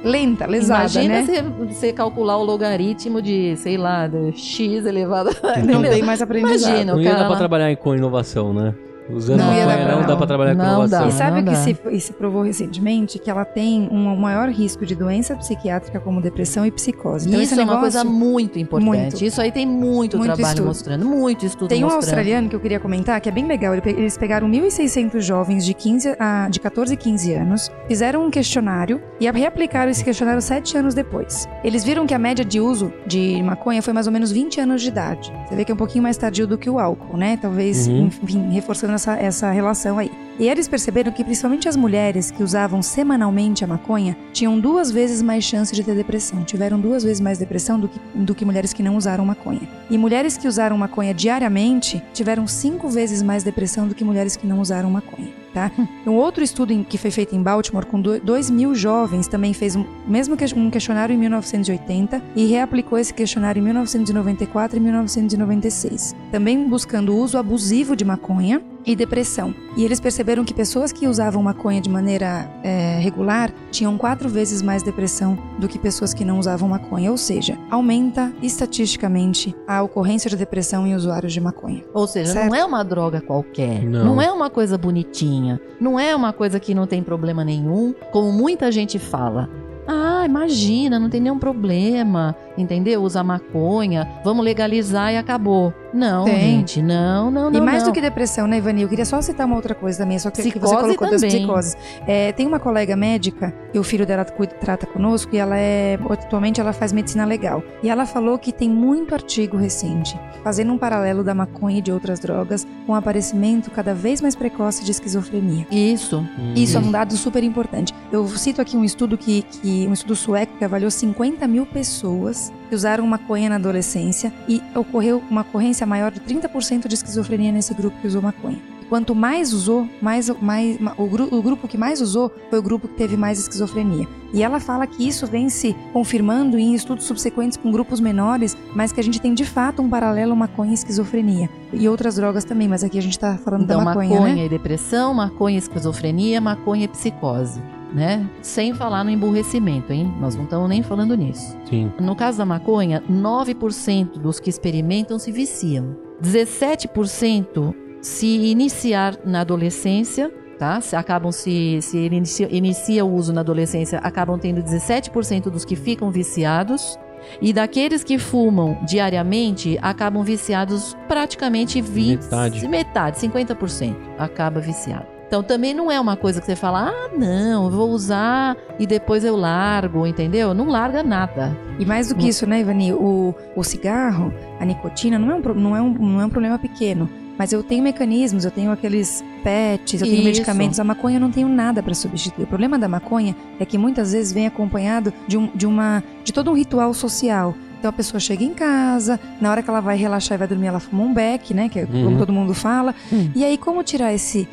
[0.05, 1.25] lenta, lesada, Imagina né?
[1.25, 1.43] você,
[1.75, 5.31] você calcular o logaritmo de, sei lá, de x elevado...
[5.65, 6.71] Não tem mais aprendizado.
[6.71, 8.75] Imagina, não ia dar pra trabalhar com inovação, né?
[9.11, 11.01] Usando não, maconha não, não dá pra trabalhar não com inovação.
[11.01, 13.19] Dá, e sabe o que se, se, provou recentemente?
[13.19, 17.29] Que ela tem um maior risco de doença psiquiátrica como depressão e psicose.
[17.29, 18.87] Então, isso é uma coisa muito importante.
[18.87, 19.25] Muito.
[19.25, 20.67] Isso aí tem muito, muito trabalho estudo.
[20.67, 22.05] mostrando, muito estudo Tem um mostrando.
[22.05, 23.75] australiano que eu queria comentar, que é bem legal.
[23.75, 29.01] Eles pegaram 1.600 jovens de, 15 a, de 14 e 15 anos, fizeram um questionário
[29.21, 31.49] e reaplicaram esse questionário 7 anos depois.
[31.63, 34.83] Eles viram que a média de uso de maconha foi mais ou menos 20 anos
[34.83, 35.33] de idade.
[35.47, 37.39] Você vê que é um pouquinho mais tardio do que o álcool, né?
[37.41, 38.11] Talvez, uhum.
[38.23, 40.11] enfim, reforçando essa, essa relação aí.
[40.39, 45.23] E eles perceberam que principalmente as mulheres que usavam semanalmente a maconha tinham duas vezes
[45.23, 48.75] mais chance de ter depressão, tiveram duas vezes mais depressão do que, do que mulheres
[48.75, 49.67] que não usaram maconha.
[49.89, 54.47] E mulheres que usaram maconha diariamente tiveram cinco vezes mais depressão do que mulheres que
[54.47, 55.31] não usaram maconha.
[55.55, 55.71] Tá?
[56.07, 59.87] Um outro estudo que foi feito em Baltimore com 2 mil jovens também fez um
[60.07, 67.15] mesmo um questionário em 1980 e reaplicou esse questionário em 1994 e 1996, também buscando
[67.15, 69.55] o uso abusivo de maconha e depressão.
[69.77, 74.63] E eles perceberam que pessoas que usavam maconha de maneira é, regular tinham quatro vezes
[74.63, 80.31] mais depressão do que pessoas que não usavam maconha, ou seja, aumenta estatisticamente a ocorrência
[80.31, 81.85] de depressão em usuários de maconha.
[81.93, 82.49] Ou seja, certo?
[82.49, 84.05] não é uma droga qualquer, não.
[84.05, 88.33] não é uma coisa bonitinha, não é uma coisa que não tem problema nenhum, como
[88.33, 89.51] muita gente fala.
[89.87, 93.03] Ah, imagina, não tem nenhum problema, entendeu?
[93.03, 95.73] Usar maconha, vamos legalizar e acabou.
[95.97, 96.59] Não, tem.
[96.59, 97.59] gente, não, não, não.
[97.59, 97.91] E mais não.
[97.91, 98.83] do que depressão, né, Ivani?
[98.83, 101.11] Eu queria só citar uma outra coisa também, só que, que você colocou também.
[101.11, 101.77] das psicoses.
[102.07, 105.99] É, tem uma colega médica, que o filho dela trata conosco, e ela é.
[106.11, 107.63] Atualmente ela faz medicina legal.
[107.83, 111.91] E ela falou que tem muito artigo recente, fazendo um paralelo da maconha e de
[111.91, 115.67] outras drogas, com o aparecimento cada vez mais precoce de esquizofrenia.
[115.71, 116.19] Isso.
[116.39, 116.53] Hum.
[116.55, 117.95] Isso é um dado super importante.
[118.13, 122.46] Eu cito aqui um estudo que, que um estudo sueco que avaliou 50 mil pessoas
[122.69, 127.75] que usaram maconha na adolescência e ocorreu uma ocorrência maior de 30% de esquizofrenia nesse
[127.75, 128.77] grupo que usou maconha.
[128.89, 132.87] Quanto mais usou, mais, mais o, gru, o, grupo que mais usou foi o grupo
[132.87, 134.07] que teve mais esquizofrenia.
[134.33, 138.93] E ela fala que isso vem se confirmando em estudos subsequentes com grupos menores, mas
[138.93, 141.51] que a gente tem de fato um paralelo maconha e esquizofrenia.
[141.73, 144.11] E outras drogas também, mas aqui a gente está falando então, da maconha.
[144.11, 144.47] Maconha né?
[144.47, 147.61] e depressão, maconha e esquizofrenia, maconha e psicose.
[147.97, 148.29] Né?
[148.43, 150.15] Sem falar no emburrecimento, hein?
[150.21, 151.57] Nós não estamos nem falando nisso.
[151.65, 151.91] Sim.
[151.99, 155.97] No caso da maconha, 9% dos que experimentam se viciam.
[156.23, 160.79] 17% se iniciar na adolescência, tá?
[160.83, 165.75] Se acabam se, se inicia, inicia o uso na adolescência, acabam tendo 17% dos que
[165.75, 166.99] ficam viciados.
[167.41, 172.69] E daqueles que fumam diariamente, acabam viciados praticamente 20, Metade.
[172.69, 175.16] metade 50% acaba viciado.
[175.27, 178.87] Então também não é uma coisa que você fala, ah, não, eu vou usar e
[178.87, 180.55] depois eu largo, entendeu?
[180.55, 181.57] Não larga nada.
[181.79, 182.93] E mais do que isso, né, Ivani?
[182.93, 186.59] O, o cigarro, a nicotina, não é, um, não, é um, não é um problema
[186.59, 187.09] pequeno.
[187.39, 190.25] Mas eu tenho mecanismos, eu tenho aqueles PETs, eu tenho Isso.
[190.25, 190.81] medicamentos.
[190.81, 192.45] A maconha eu não tenho nada para substituir.
[192.45, 196.33] O problema da maconha é que muitas vezes vem acompanhado de, um, de, uma, de
[196.33, 197.55] todo um ritual social.
[197.79, 200.69] Então a pessoa chega em casa, na hora que ela vai relaxar e vai dormir,
[200.69, 201.69] ela fuma um beck, né?
[201.69, 202.17] Que é como Uhum.
[202.17, 202.95] todo mundo fala.
[203.13, 203.29] Hum.
[203.35, 204.49] E aí, como tirar esse,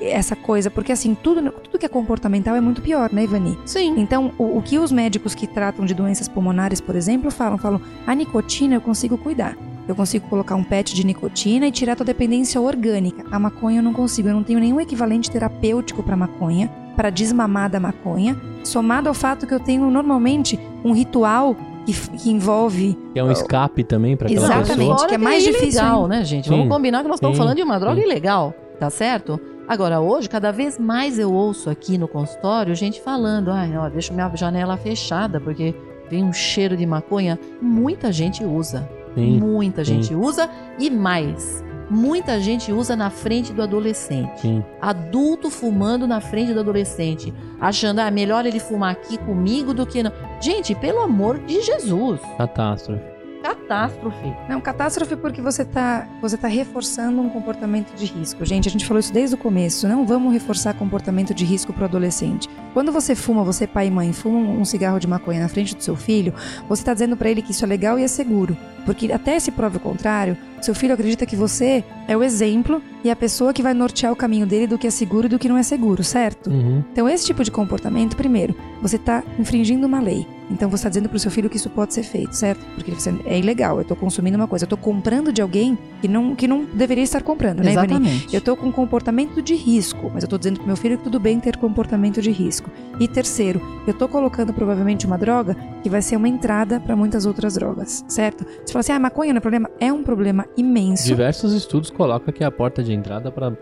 [0.00, 0.70] essa coisa?
[0.70, 3.58] Porque assim, tudo, tudo que é comportamental é muito pior, né, Ivani?
[3.64, 3.94] Sim.
[3.98, 7.58] Então, o, o que os médicos que tratam de doenças pulmonares, por exemplo, falam?
[7.58, 9.56] Falam, a nicotina eu consigo cuidar.
[9.86, 13.24] Eu consigo colocar um PET de nicotina e tirar tua dependência orgânica.
[13.30, 14.28] A maconha eu não consigo.
[14.28, 19.46] Eu não tenho nenhum equivalente terapêutico para maconha, para desmamar da maconha, somado ao fato
[19.46, 24.26] que eu tenho normalmente um ritual que, que envolve Que é um escape também para
[24.28, 24.76] aquela Exatamente.
[24.78, 24.96] pessoa.
[24.96, 26.16] Fora que é mais difícil ilegal, ainda.
[26.16, 26.44] né, gente?
[26.48, 26.50] Sim.
[26.56, 27.42] Vamos combinar que nós estamos Sim.
[27.42, 28.06] falando de uma droga Sim.
[28.06, 29.38] ilegal, tá certo?
[29.66, 34.12] Agora, hoje, cada vez mais eu ouço aqui no consultório gente falando: ai, ó, deixa
[34.12, 35.74] minha janela fechada porque
[36.10, 37.38] vem um cheiro de maconha.
[37.60, 38.88] Muita gente usa.
[39.14, 39.38] Sim.
[39.38, 39.94] Muita sim.
[39.94, 41.64] gente usa e mais.
[41.88, 44.40] Muita gente usa na frente do adolescente.
[44.40, 44.64] Sim.
[44.80, 47.32] Adulto fumando na frente do adolescente.
[47.60, 50.12] Achando, ah, melhor ele fumar aqui comigo do que não.
[50.40, 52.20] Gente, pelo amor de Jesus.
[52.38, 53.13] Catástrofe.
[53.44, 54.34] Catástrofe.
[54.48, 58.42] Não, catástrofe porque você tá, você tá reforçando um comportamento de risco.
[58.42, 59.86] Gente, a gente falou isso desde o começo.
[59.86, 62.48] Não vamos reforçar comportamento de risco pro adolescente.
[62.72, 65.82] Quando você fuma, você pai e mãe, fuma um cigarro de maconha na frente do
[65.82, 66.32] seu filho,
[66.66, 68.56] você tá dizendo para ele que isso é legal e é seguro.
[68.84, 73.10] Porque até se prove o contrário, seu filho acredita que você é o exemplo e
[73.10, 75.48] a pessoa que vai nortear o caminho dele do que é seguro e do que
[75.48, 76.48] não é seguro, certo?
[76.48, 76.82] Uhum.
[76.90, 80.26] Então, esse tipo de comportamento, primeiro, você está infringindo uma lei.
[80.50, 82.64] Então, você está dizendo para o seu filho que isso pode ser feito, certo?
[82.74, 83.76] Porque você, é ilegal.
[83.76, 84.64] Eu estou consumindo uma coisa.
[84.64, 87.94] Eu estou comprando de alguém que não, que não deveria estar comprando, né, Ivani?
[87.94, 88.34] Exatamente.
[88.34, 91.18] Eu estou com comportamento de risco, mas eu estou dizendo pro meu filho que tudo
[91.18, 92.70] bem ter comportamento de risco.
[93.00, 97.24] E terceiro, eu estou colocando provavelmente uma droga que vai ser uma entrada para muitas
[97.26, 98.46] outras drogas, certo?
[98.64, 99.70] Você fala assim, ah, maconha não é problema?
[99.80, 101.04] É um problema imenso.
[101.04, 103.52] Diversos estudos colocam que é a porta de entrada para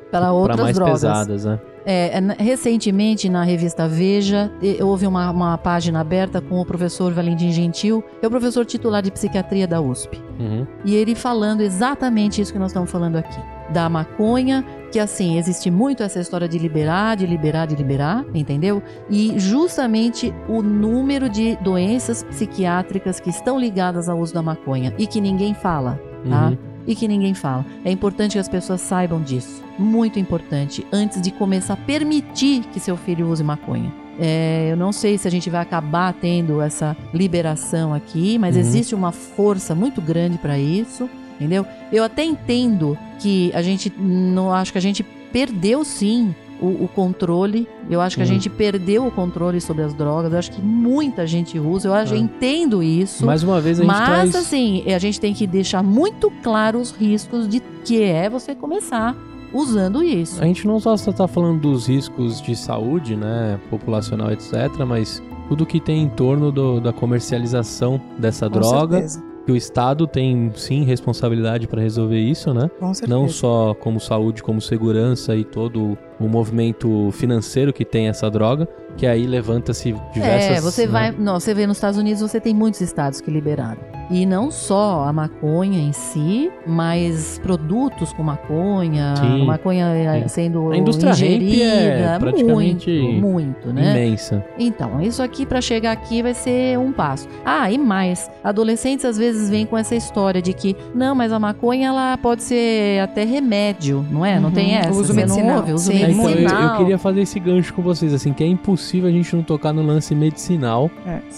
[0.56, 0.94] mais drogas.
[1.02, 1.60] pesadas, né?
[1.84, 7.50] É, na- recentemente, na revista Veja, houve uma, uma página aberta com o professor Valentim
[7.50, 10.20] Gentil, que é o professor titular de psiquiatria da USP.
[10.38, 10.66] Uhum.
[10.84, 13.38] E ele falando exatamente isso que nós estamos falando aqui.
[13.70, 18.82] Da maconha, que assim, existe muito essa história de liberar, de liberar, de liberar, entendeu?
[19.10, 25.06] E justamente o número de doenças psiquiátricas que estão ligadas ao uso da maconha e
[25.06, 26.48] que ninguém fala, tá?
[26.48, 26.58] Uhum.
[26.86, 27.64] e que ninguém fala.
[27.84, 29.62] É importante que as pessoas saibam disso.
[29.78, 30.84] Muito importante.
[30.92, 33.92] Antes de começar a permitir que seu filho use maconha.
[34.18, 38.60] É, eu não sei se a gente vai acabar tendo essa liberação aqui, mas Uhum.
[38.60, 41.08] existe uma força muito grande para isso,
[41.42, 41.66] entendeu?
[41.92, 45.02] Eu até entendo que a gente não acho que a gente
[45.32, 47.66] perdeu sim o, o controle.
[47.90, 48.32] Eu acho que a Uhum.
[48.32, 50.32] gente perdeu o controle sobre as drogas.
[50.32, 51.88] Eu acho que muita gente usa.
[51.88, 52.18] Eu acho, É.
[52.18, 53.26] entendo isso.
[53.26, 54.36] Mais uma vez a gente Mas traz...
[54.36, 59.16] assim, a gente tem que deixar muito claro os riscos de que é você começar
[59.52, 60.40] usando isso.
[60.42, 64.52] A gente não só está falando dos riscos de saúde, né, populacional, etc.,
[64.86, 69.22] mas tudo que tem em torno do- da comercialização dessa Com droga, certeza.
[69.44, 72.70] Que o Estado tem sim responsabilidade para resolver isso, né?
[72.78, 73.18] Com certeza.
[73.18, 78.68] Não só como saúde, como segurança e todo o movimento financeiro que tem essa droga,
[78.96, 80.58] que aí levanta-se diversas.
[80.58, 80.92] É, você né?
[80.92, 81.10] vai.
[81.12, 83.78] Não, você vê nos Estados Unidos, você tem muitos estados que liberaram.
[84.10, 90.28] E não só a maconha em si, mas produtos com maconha, Sim, maconha eh, sim.
[90.28, 91.64] sendo A indústria hemp ingerida.
[91.64, 93.90] é praticamente muito, muito, né?
[94.06, 94.44] imensa.
[94.58, 97.26] Então, isso aqui para chegar aqui vai ser um passo.
[97.42, 101.38] Ah, e mais, adolescentes às vezes vêm com essa história de que não, mas a
[101.38, 104.38] maconha ela pode ser até remédio, não é?
[104.38, 104.90] Não Uhum, tem essa.
[104.90, 105.56] o uso Você não medicinal.
[105.60, 105.72] ouve?
[105.72, 106.72] Uso Sim, É, então, eu, medicinal.
[106.72, 109.72] eu queria fazer esse gancho com vocês, assim, que é impossível a gente não tocar
[109.72, 110.90] no lance medicinal,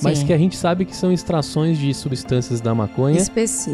[0.03, 0.27] mas Sim.
[0.27, 3.19] que a gente sabe que são extrações de substâncias da maconha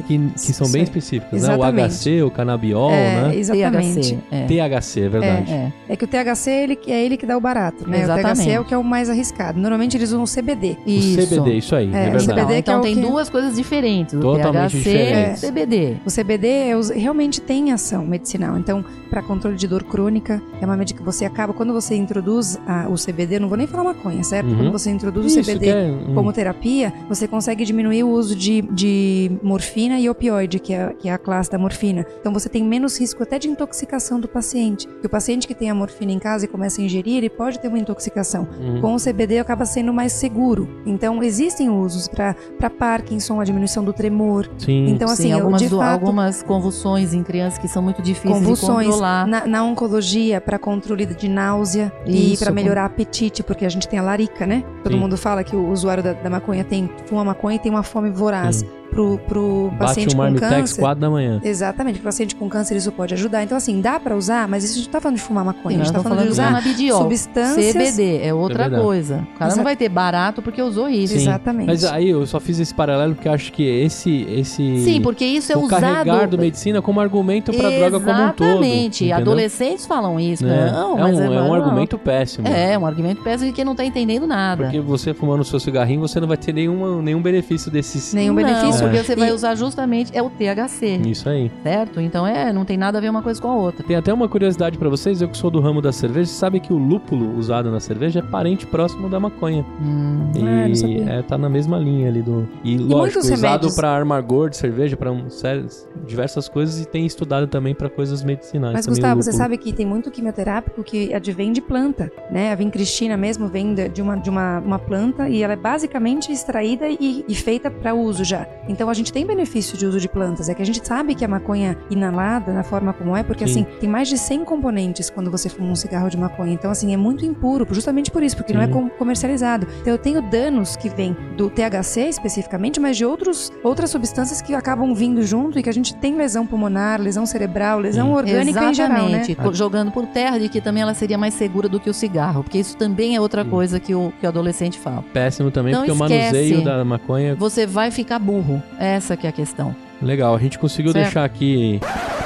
[0.06, 1.48] que, que são bem específicas, né?
[1.50, 1.94] O Exatamente.
[1.94, 3.36] HC, o canabiol, é, né?
[3.36, 4.16] exatamente.
[4.16, 4.46] THC, é.
[4.46, 5.52] THC, é verdade.
[5.52, 5.72] É.
[5.88, 8.02] É que o THC ele, é ele que dá o barato, né?
[8.02, 8.40] Exatamente.
[8.40, 9.58] O THC é o que é o mais arriscado.
[9.60, 10.76] Normalmente eles usam CBD.
[10.86, 11.26] O Isso.
[11.26, 12.26] CBD, isso aí, é, É, verdade.
[12.26, 15.42] CBD Então, que é tem que- duas coisas diferentes, o Totalmente THC diferentes.
[15.42, 15.96] e o CBD.
[16.06, 18.56] O CBD é os- realmente tem ação medicinal.
[18.58, 22.88] Então, para controle de dor crônica, é uma medicação, você acaba, quando você introduz a,
[22.88, 24.48] o CBD, não vou nem falar maconha, certo?
[24.48, 24.56] Uhum.
[24.56, 26.14] Quando você introduz Isso, o CBD é, hum.
[26.14, 31.08] como terapia, você consegue diminuir o uso de, de morfina e opioide, que é, que
[31.08, 32.04] é a classe da morfina.
[32.20, 34.86] Então você tem menos risco até de intoxicação do paciente.
[35.00, 37.58] Que o paciente que tem a morfina em casa e começa a ingerir, ele pode
[37.60, 38.46] ter uma intoxicação.
[38.60, 38.80] Uhum.
[38.80, 40.68] Com o CBD acaba sendo mais seguro.
[40.86, 42.34] Então existem usos para
[42.78, 44.48] Parkinson, a diminuição do tremor.
[44.58, 44.88] Sim.
[44.88, 48.00] Então assim, Sim, eu, algumas, de do- fato, algumas convulsões em crianças que são muito
[48.02, 49.26] difíceis de convulsões controlar.
[49.26, 53.68] na, na oncologia para controle de náusea e Isso, para com- melhorar apetite, porque a
[53.68, 54.62] gente tem a larica, né?
[54.84, 55.00] Todo Sim.
[55.00, 58.08] mundo fala que o usuário da, da maconha tem fuma maconha e tem uma fome
[58.08, 58.58] voraz.
[58.58, 58.79] Sim.
[58.90, 60.80] Pro, pro Bate paciente um com marmitex câncer.
[60.80, 61.40] 4 da manhã.
[61.44, 63.42] Exatamente, pro paciente com câncer isso pode ajudar.
[63.44, 65.76] Então, assim, dá para usar, mas isso a gente não tá falando de fumar maconha,
[65.76, 67.02] Sim, a gente tá estamos falando de falando de usar canabidiol.
[67.02, 67.72] substâncias.
[67.72, 68.82] CBD é outra verdade.
[68.82, 69.26] coisa.
[69.34, 71.14] O cara Exa- não vai ter barato porque usou isso.
[71.14, 71.20] Sim.
[71.20, 71.66] Exatamente.
[71.66, 74.22] Mas aí eu só fiz esse paralelo porque eu acho que esse.
[74.28, 75.80] esse Sim, porque isso é o usado.
[75.80, 78.48] carregar do medicina como argumento pra droga como um todo.
[78.64, 79.12] Exatamente.
[79.12, 80.44] Adolescentes falam isso.
[80.44, 80.70] Né?
[80.72, 81.54] Não, é, mas um, é um não.
[81.54, 82.46] argumento péssimo.
[82.48, 84.64] É, um argumento péssimo de quem não tá entendendo nada.
[84.64, 88.12] Porque você fumando o seu cigarrinho, você não vai ter nenhuma, nenhum benefício desses.
[88.14, 88.79] Nenhum não, benefício.
[88.82, 91.50] Porque você vai E- usar justamente é o THC, Isso aí.
[91.62, 92.00] certo?
[92.00, 93.84] Então é, não tem nada a ver uma coisa com a outra.
[93.84, 96.60] Tem até uma curiosidade pra vocês, eu que sou do ramo da cerveja, você sabe
[96.60, 99.64] que o lúpulo usado na cerveja é parente próximo da maconha.
[99.80, 100.30] Hum.
[100.34, 101.10] E não sabia.
[101.10, 102.48] é, tá na mesma linha ali do.
[102.64, 105.66] E, lógico, muitos usado remédios- pra amargor de cerveja, pra um, sério,
[106.06, 108.72] diversas coisas e tem estudado também pra coisas medicinais.
[108.74, 112.52] Mas, Gustavo, você sabe que tem muito quimioterápico que advém de planta, né?
[112.52, 116.30] A vincristina mesmo vem de de uma, de uma, uma planta e ela é basicamente
[116.30, 118.46] extraída e, e feita para uso já.
[118.70, 120.48] Então a gente tem benefício de uso de plantas.
[120.48, 123.62] É que a gente sabe que a maconha inalada, na forma como é, porque Sim.
[123.62, 126.52] assim, tem mais de 100 componentes quando você fuma um cigarro de maconha.
[126.52, 128.72] Então, assim, é muito impuro, justamente por isso, porque não é Sim.
[128.72, 129.66] com- comercializado.
[129.80, 134.54] Então eu tenho danos que vêm do THC especificamente, mas de outros, outras substâncias que
[134.54, 138.14] acabam vindo junto e que a gente tem lesão pulmonar, lesão cerebral, lesão Sim.
[138.14, 139.22] orgânica em geral, né?
[139.28, 139.56] Exatamente.
[139.56, 142.42] Jogando por terra de que também ela seria mais segura do que o cigarro.
[142.44, 143.50] Porque isso também é outra Sim.
[143.50, 145.02] coisa que o, que o adolescente fala.
[145.12, 146.22] Péssimo também, Não porque o esquece.
[146.22, 147.34] manuseio da maconha.
[147.34, 148.59] Você vai ficar burro.
[148.78, 149.74] Essa que é a questão.
[150.02, 151.04] Legal, a gente conseguiu Certo.
[151.04, 151.80] deixar aqui.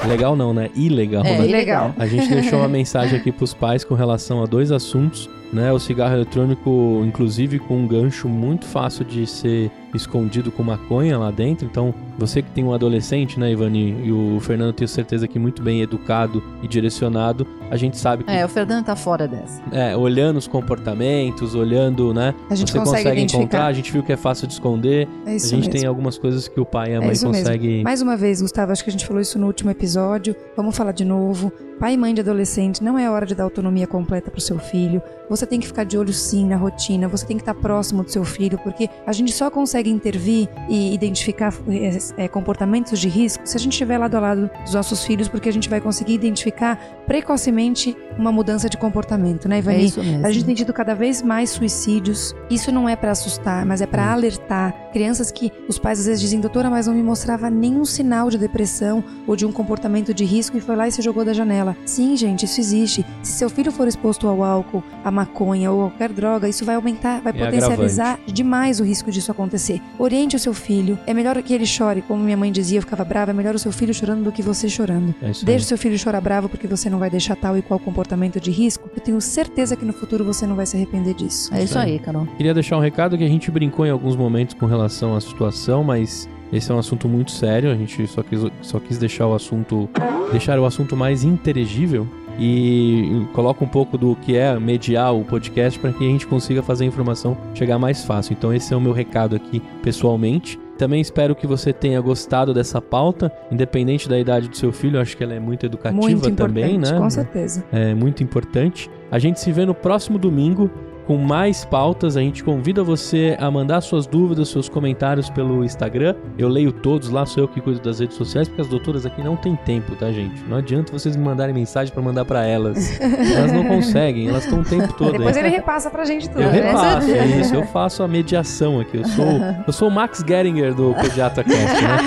[0.07, 0.69] Legal não, né?
[0.77, 1.25] Ilegal.
[1.25, 1.47] É, né?
[1.49, 1.95] ilegal.
[1.99, 5.73] A gente deixou uma mensagem aqui pros pais com relação a dois assuntos, né?
[5.73, 11.31] O cigarro eletrônico, inclusive, com um gancho muito fácil de ser escondido com maconha lá
[11.31, 11.65] dentro.
[11.71, 15.63] Então, você que tem um adolescente, né, Ivani, e o Fernando, tenho certeza que muito
[15.63, 19.63] bem educado e direcionado, a gente sabe que, É, o Fernando tá fora dessa.
[19.71, 22.35] é, olhando os comportamentos, olhando, né?
[22.51, 25.09] A gente você consegue consegue encontrar, a gente viu que é fácil de esconder.
[25.27, 25.73] É A isso gente mesmo.
[25.81, 27.45] tem algumas coisas que o pai e a É mãe isso mesmo.
[27.65, 27.83] Conseguem.
[27.83, 30.37] Mais uma vez, Gustavo, acho que a gente falou isso no último episódio.
[30.57, 31.53] Vamos falar de novo.
[31.79, 35.03] Pai e mãe de adolescente, não é hora de dar autonomia completa pro seu filho.
[35.29, 38.11] Você tem que ficar de olho sim na rotina, você tem que estar próximo do
[38.11, 43.43] seu filho, porque a gente só consegue intervir e identificar é, é, comportamentos de risco
[43.47, 46.15] se a gente estiver lado a lado dos nossos filhos, porque a gente vai conseguir
[46.15, 49.85] identificar precocemente uma mudança de comportamento, né, É Ivani?
[49.85, 50.27] isso mesmo.
[50.27, 52.35] A gente tem tido cada vez mais suicídios.
[52.51, 54.73] Isso não é pra assustar, mas é pra alertar.
[54.93, 58.39] Crianças que os pais às vezes dizem, doutora, mas não me mostrava nenhum sinal de
[58.39, 61.77] depressão ou de um comportamento de risco e foi lá e se jogou da janela.
[61.85, 63.05] Sim, gente, isso existe.
[63.23, 67.21] Se seu filho for exposto ao álcool, à maconha ou qualquer droga, isso vai aumentar,
[67.21, 69.81] vai É potencializar demais o risco disso acontecer.
[69.99, 70.99] Oriente o seu filho.
[71.07, 73.59] É melhor que ele chore, como minha mãe dizia, eu ficava brava, é melhor o
[73.59, 75.15] seu filho chorando do que você chorando.
[75.23, 75.35] É aí.
[75.45, 78.51] Deixe seu filho chorar bravo porque você não vai deixar tal e qual comportamento de
[78.51, 78.91] risco.
[78.95, 81.55] Eu tenho certeza que no futuro você não vai se arrepender disso.
[81.55, 82.27] É isso aí, Carol.
[82.37, 85.85] Queria deixar um recado que a gente brincou em alguns momentos com relação à situação,
[85.85, 87.71] mas esse é um assunto muito sério.
[87.71, 89.89] A gente só quis, só quis deixar o assunto
[90.31, 95.79] deixar o assunto mais inteligível e coloca um pouco do que é mediar o podcast
[95.79, 98.33] para que a gente consiga fazer a informação chegar mais fácil.
[98.33, 100.59] Então esse é o meu recado aqui pessoalmente.
[100.77, 105.01] Também espero que você tenha gostado dessa pauta, independente da idade do seu filho.
[105.01, 106.99] Acho que ela é muito educativa Muito também, né?
[106.99, 107.65] com certeza.
[107.71, 108.91] é muito importante.
[109.11, 110.69] A gente se vê no próximo domingo
[111.07, 112.17] com mais pautas.
[112.17, 116.15] A gente convida você a mandar suas dúvidas, seus comentários pelo Instagram.
[116.39, 119.23] Eu leio todos lá, sou eu que cuido das redes sociais, porque as doutoras aqui
[119.23, 120.43] não têm tempo, tá, gente?
[120.49, 123.01] Não adianta vocês me mandarem mensagem pra mandar pra elas.
[123.35, 126.43] Elas não conseguem, elas estão o tempo todo Depois ele repassa pra gente tudo.
[126.43, 126.61] Eu né?
[126.61, 128.99] repasso, é isso, eu faço a mediação aqui.
[128.99, 129.27] Eu sou,
[129.67, 131.99] eu sou o Max Geringer do Pediatra Cast, né?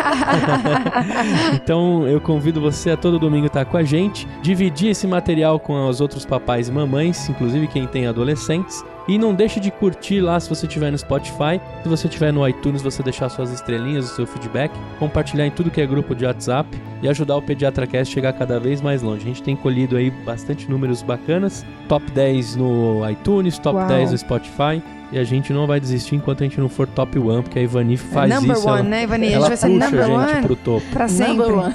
[1.62, 5.88] então eu convido você a todo domingo estar com a gente, dividir esse material com
[5.88, 8.84] os outros papais e mamães, inclusive quem tem adolescentes.
[9.08, 11.62] E não deixe de curtir lá se você estiver no Spotify.
[11.82, 14.70] Se você estiver no iTunes, você deixar suas estrelinhas, o seu feedback,
[15.00, 16.68] compartilhar em tudo que é grupo de WhatsApp
[17.02, 19.22] e ajudar o PediatraCast a chegar cada vez mais longe.
[19.22, 21.66] A gente tem colhido aí bastante números bacanas.
[21.88, 23.88] Top 10 no iTunes, top Uau.
[23.88, 24.84] 10 no Spotify.
[25.10, 27.62] E a gente não vai desistir enquanto a gente não for top one, porque a
[27.62, 28.68] Ivani faz number isso.
[28.68, 29.32] one, ela, né, Ivani?
[29.32, 30.86] Ela a gente vai puxa ser number a gente one pro topo.
[30.92, 31.34] pra sempre.
[31.38, 31.74] Number one.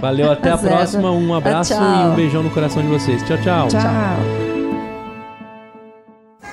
[0.00, 0.72] Valeu, até a Certo.
[0.74, 1.12] próxima.
[1.12, 1.84] Um abraço Tchau.
[1.84, 3.22] e um beijão no coração de vocês.
[3.22, 3.68] Tchau, tchau.
[3.68, 4.55] Tchau.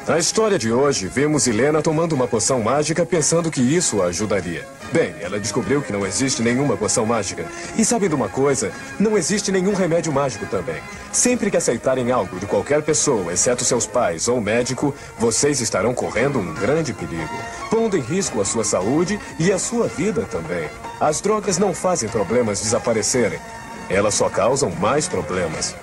[0.05, 4.67] Na história de hoje, vemos Helena tomando uma poção mágica pensando que isso a ajudaria.
[4.91, 7.45] Bem, ela descobriu que não existe nenhuma poção mágica.
[7.77, 8.73] E sabem de uma coisa?
[8.99, 10.75] Não existe nenhum remédio mágico também.
[11.13, 16.37] Sempre que aceitarem algo de qualquer pessoa, exceto seus pais ou médico, vocês estarão correndo
[16.37, 17.37] um grande perigo,
[17.69, 20.67] pondo em risco a sua saúde e a sua vida também.
[20.99, 23.39] As drogas não fazem problemas desaparecerem.
[23.89, 25.73] Elas só causam mais problemas.